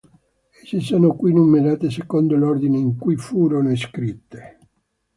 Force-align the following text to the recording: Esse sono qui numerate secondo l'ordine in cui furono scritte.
Esse 0.63 0.79
sono 0.79 1.13
qui 1.15 1.31
numerate 1.31 1.91
secondo 1.91 2.35
l'ordine 2.35 2.79
in 2.79 2.97
cui 2.97 3.15
furono 3.17 3.75
scritte. 3.75 4.57